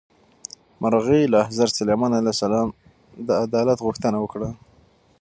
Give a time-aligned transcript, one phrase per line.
[0.81, 2.67] مرغۍ له حضرت سلیمان علیه السلام
[3.27, 4.49] د عدالت غوښتنه وکړه.